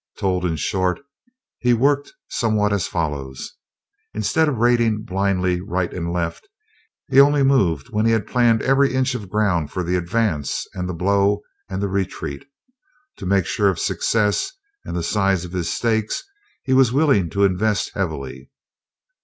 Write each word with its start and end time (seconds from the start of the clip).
Told 0.17 0.45
in 0.45 0.55
short, 0.55 0.99
he 1.59 1.75
worked 1.75 2.11
somewhat 2.27 2.73
as 2.73 2.87
follows: 2.87 3.53
Instead 4.15 4.49
of 4.49 4.57
raiding 4.57 5.03
blindly 5.03 5.61
right 5.61 5.93
and 5.93 6.11
left, 6.11 6.49
he 7.11 7.19
only 7.21 7.43
moved 7.43 7.89
when 7.91 8.07
he 8.07 8.11
had 8.11 8.25
planned 8.25 8.63
every 8.63 8.95
inch 8.95 9.13
of 9.13 9.29
ground 9.29 9.71
for 9.71 9.83
the 9.83 9.95
advance 9.95 10.65
and 10.73 10.89
the 10.89 10.95
blow 10.95 11.43
and 11.69 11.83
the 11.83 11.87
retreat. 11.87 12.43
To 13.17 13.27
make 13.27 13.45
sure 13.45 13.69
of 13.69 13.77
success 13.77 14.51
and 14.83 14.95
the 14.97 15.03
size 15.03 15.45
of 15.45 15.51
his 15.51 15.71
stakes 15.71 16.23
he 16.63 16.73
was 16.73 16.91
willing 16.91 17.29
to 17.29 17.43
invest 17.43 17.91
heavily. 17.93 18.49